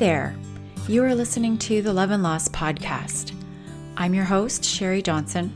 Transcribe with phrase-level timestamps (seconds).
[0.00, 0.34] there.
[0.88, 3.34] You are listening to the Love and Loss podcast.
[3.98, 5.52] I'm your host, Sherry Johnson,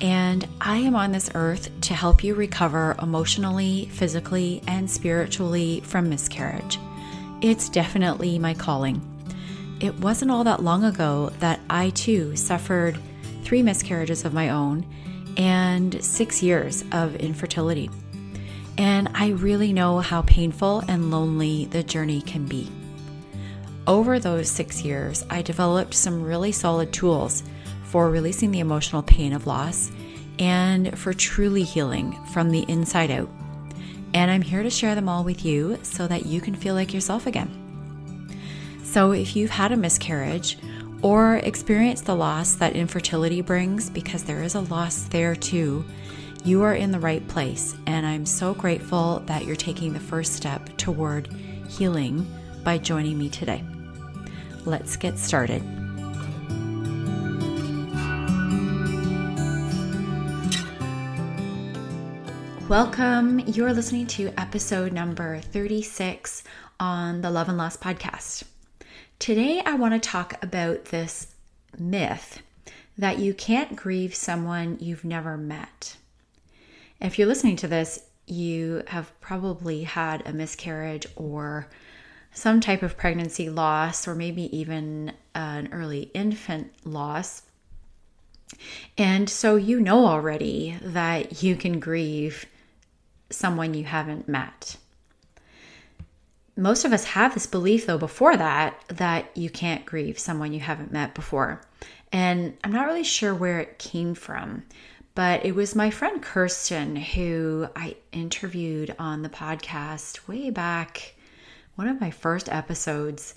[0.00, 6.10] and I am on this earth to help you recover emotionally, physically, and spiritually from
[6.10, 6.76] miscarriage.
[7.40, 9.00] It's definitely my calling.
[9.80, 12.98] It wasn't all that long ago that I too suffered
[13.44, 14.84] three miscarriages of my own
[15.36, 17.90] and six years of infertility.
[18.76, 22.72] And I really know how painful and lonely the journey can be.
[23.88, 27.42] Over those six years, I developed some really solid tools
[27.84, 29.90] for releasing the emotional pain of loss
[30.38, 33.30] and for truly healing from the inside out.
[34.12, 36.92] And I'm here to share them all with you so that you can feel like
[36.92, 38.28] yourself again.
[38.84, 40.58] So, if you've had a miscarriage
[41.00, 45.82] or experienced the loss that infertility brings, because there is a loss there too,
[46.44, 47.74] you are in the right place.
[47.86, 51.32] And I'm so grateful that you're taking the first step toward
[51.70, 52.26] healing
[52.64, 53.64] by joining me today.
[54.68, 55.62] Let's get started.
[62.68, 63.38] Welcome.
[63.46, 66.44] You're listening to episode number 36
[66.78, 68.44] on the Love and Loss podcast.
[69.18, 71.28] Today, I want to talk about this
[71.78, 72.42] myth
[72.98, 75.96] that you can't grieve someone you've never met.
[77.00, 81.68] If you're listening to this, you have probably had a miscarriage or
[82.32, 87.42] some type of pregnancy loss, or maybe even an early infant loss.
[88.96, 92.46] And so you know already that you can grieve
[93.30, 94.76] someone you haven't met.
[96.56, 100.60] Most of us have this belief, though, before that, that you can't grieve someone you
[100.60, 101.60] haven't met before.
[102.10, 104.64] And I'm not really sure where it came from,
[105.14, 111.14] but it was my friend Kirsten who I interviewed on the podcast way back,
[111.78, 113.36] one of my first episodes.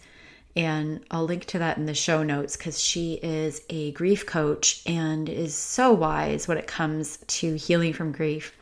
[0.56, 4.82] And I'll link to that in the show notes because she is a grief coach
[4.88, 8.58] and is so wise when it comes to healing from grief.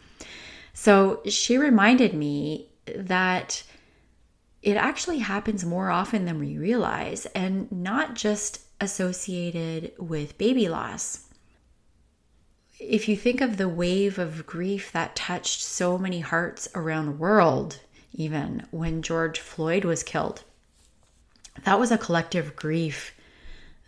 [0.73, 3.63] So she reminded me that
[4.61, 11.29] it actually happens more often than we realize and not just associated with baby loss.
[12.79, 17.11] If you think of the wave of grief that touched so many hearts around the
[17.13, 17.79] world,
[18.13, 20.43] even when George Floyd was killed,
[21.63, 23.13] that was a collective grief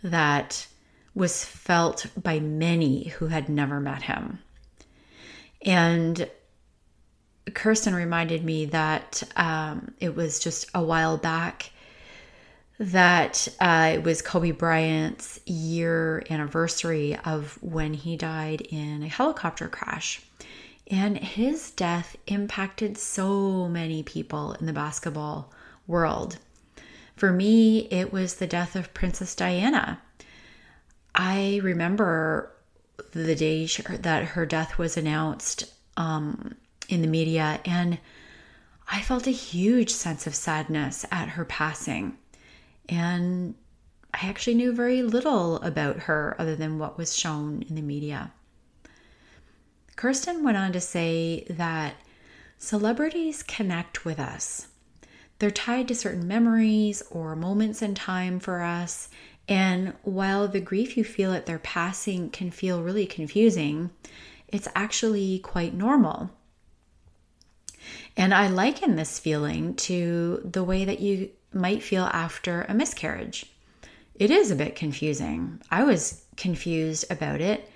[0.02, 0.66] that
[1.14, 4.38] was felt by many who had never met him.
[5.64, 6.28] And
[7.54, 11.70] Kirsten reminded me that um, it was just a while back
[12.78, 19.68] that uh, it was Kobe Bryant's year anniversary of when he died in a helicopter
[19.68, 20.20] crash.
[20.92, 25.50] And his death impacted so many people in the basketball
[25.86, 26.36] world.
[27.16, 30.02] For me, it was the death of Princess Diana.
[31.14, 32.52] I remember
[33.12, 35.64] the day that her death was announced
[35.96, 36.56] um,
[36.90, 37.98] in the media, and
[38.86, 42.18] I felt a huge sense of sadness at her passing.
[42.90, 43.54] And
[44.12, 48.30] I actually knew very little about her other than what was shown in the media.
[49.96, 51.94] Kirsten went on to say that
[52.58, 54.68] celebrities connect with us.
[55.38, 59.08] They're tied to certain memories or moments in time for us.
[59.48, 63.90] And while the grief you feel at their passing can feel really confusing,
[64.48, 66.30] it's actually quite normal.
[68.16, 73.46] And I liken this feeling to the way that you might feel after a miscarriage.
[74.14, 75.60] It is a bit confusing.
[75.70, 77.68] I was confused about it.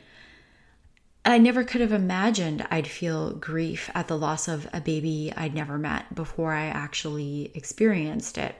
[1.27, 5.55] I never could have imagined I'd feel grief at the loss of a baby I'd
[5.55, 8.55] never met before I actually experienced it.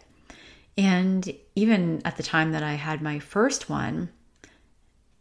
[0.77, 4.11] And even at the time that I had my first one,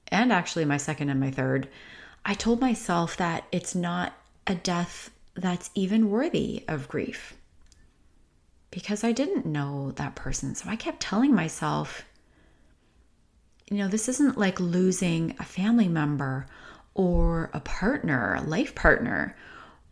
[0.08, 1.68] and actually my second and my third,
[2.26, 4.14] I told myself that it's not
[4.48, 7.36] a death that's even worthy of grief
[8.72, 10.56] because I didn't know that person.
[10.56, 12.06] So I kept telling myself,
[13.70, 16.48] you know, this isn't like losing a family member
[16.96, 19.36] or a partner, a life partner,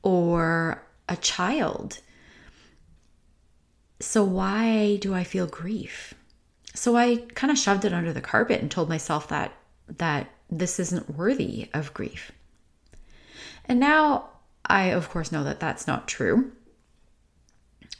[0.01, 1.99] or a child.
[3.99, 6.13] So why do I feel grief?
[6.73, 9.53] So I kind of shoved it under the carpet and told myself that
[9.87, 12.31] that this isn't worthy of grief.
[13.65, 14.29] And now
[14.65, 16.51] I, of course, know that that's not true.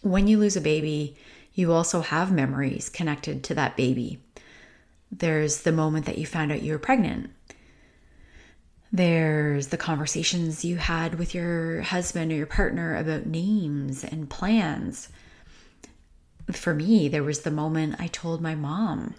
[0.02, 1.16] When you lose a baby,
[1.54, 4.20] you also have memories connected to that baby.
[5.12, 7.32] There's the moment that you found out you were pregnant.
[8.96, 15.10] There's the conversations you had with your husband or your partner about names and plans.
[16.52, 19.16] for me, there was the moment I told my mom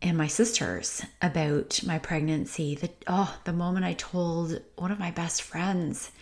[0.00, 2.76] and my sisters about my pregnancy.
[2.76, 6.12] The oh, the moment I told one of my best friends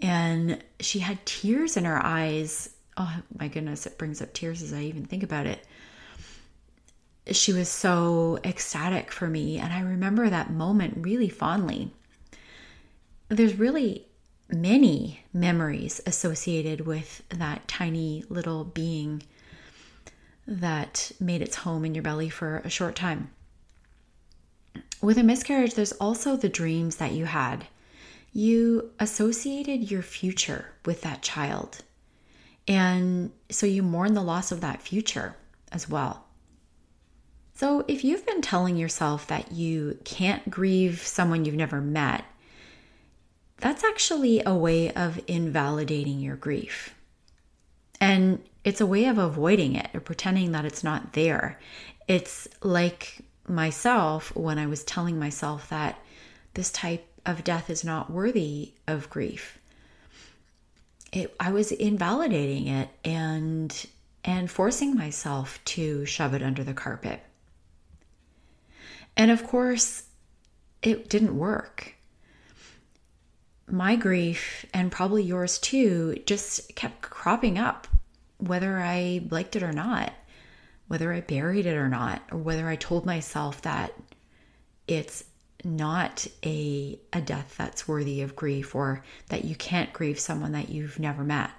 [0.00, 2.70] and she had tears in her eyes.
[2.96, 5.66] Oh my goodness, it brings up tears as I even think about it.
[7.30, 11.92] She was so ecstatic for me, and I remember that moment really fondly.
[13.28, 14.06] There's really
[14.50, 19.22] many memories associated with that tiny little being
[20.46, 23.30] that made its home in your belly for a short time.
[25.02, 27.66] With a miscarriage, there's also the dreams that you had.
[28.32, 31.82] You associated your future with that child.
[32.66, 35.36] And so you mourn the loss of that future
[35.70, 36.24] as well.
[37.58, 42.24] So if you've been telling yourself that you can't grieve someone you've never met,
[43.56, 46.94] that's actually a way of invalidating your grief.
[48.00, 51.58] And it's a way of avoiding it or pretending that it's not there.
[52.06, 55.98] It's like myself when I was telling myself that
[56.54, 59.58] this type of death is not worthy of grief.
[61.10, 63.86] It, I was invalidating it and
[64.24, 67.20] and forcing myself to shove it under the carpet.
[69.18, 70.04] And of course,
[70.80, 71.96] it didn't work.
[73.66, 77.88] My grief and probably yours too just kept cropping up
[78.38, 80.12] whether I liked it or not,
[80.86, 83.92] whether I buried it or not, or whether I told myself that
[84.86, 85.24] it's
[85.64, 90.68] not a, a death that's worthy of grief or that you can't grieve someone that
[90.68, 91.50] you've never met.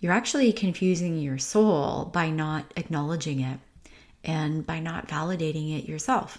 [0.00, 3.60] You're actually confusing your soul by not acknowledging it
[4.28, 6.38] and by not validating it yourself.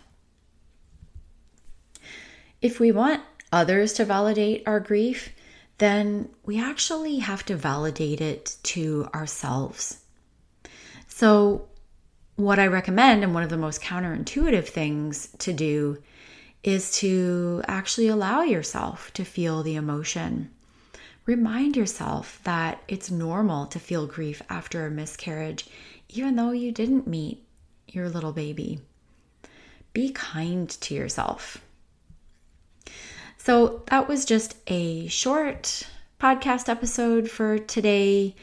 [2.61, 5.29] If we want others to validate our grief,
[5.79, 9.97] then we actually have to validate it to ourselves.
[11.07, 11.67] So,
[12.35, 15.97] what I recommend, and one of the most counterintuitive things to do,
[16.63, 20.51] is to actually allow yourself to feel the emotion.
[21.25, 25.67] Remind yourself that it's normal to feel grief after a miscarriage,
[26.09, 27.45] even though you didn't meet
[27.93, 28.79] your little baby.
[29.93, 31.57] Be kind to yourself.
[33.37, 35.87] So that was just a short
[36.19, 38.35] podcast episode for today.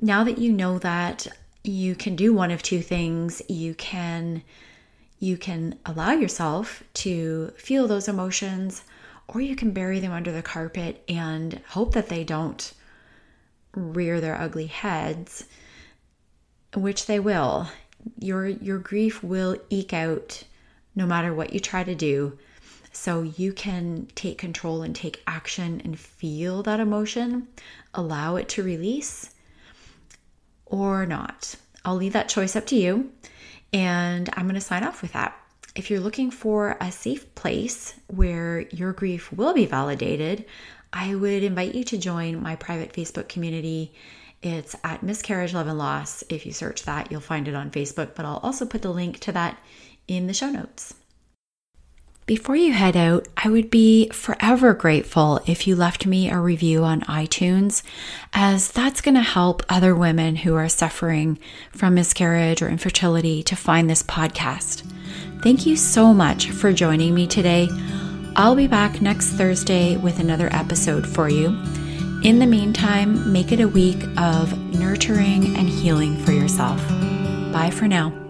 [0.00, 1.26] Now that you know that,
[1.64, 3.42] you can do one of two things.
[3.48, 4.42] You can
[5.20, 8.84] you can allow yourself to feel those emotions
[9.26, 12.72] or you can bury them under the carpet and hope that they don't
[13.74, 15.44] rear their ugly heads,
[16.74, 17.68] which they will.
[18.18, 20.44] Your your grief will eke out
[20.94, 22.38] no matter what you try to do
[22.92, 27.46] so you can take control and take action and feel that emotion,
[27.94, 29.30] allow it to release
[30.66, 31.54] or not.
[31.84, 33.12] I'll leave that choice up to you.
[33.72, 35.36] And I'm going to sign off with that.
[35.74, 40.44] If you're looking for a safe place where your grief will be validated,
[40.92, 43.92] I would invite you to join my private Facebook community.
[44.42, 46.24] It's at Miscarriage, Love, and Loss.
[46.28, 49.18] If you search that, you'll find it on Facebook, but I'll also put the link
[49.20, 49.58] to that
[50.06, 50.94] in the show notes.
[52.28, 56.84] Before you head out, I would be forever grateful if you left me a review
[56.84, 57.82] on iTunes,
[58.34, 61.38] as that's going to help other women who are suffering
[61.72, 64.82] from miscarriage or infertility to find this podcast.
[65.42, 67.66] Thank you so much for joining me today.
[68.36, 71.56] I'll be back next Thursday with another episode for you.
[72.24, 76.78] In the meantime, make it a week of nurturing and healing for yourself.
[77.52, 78.27] Bye for now.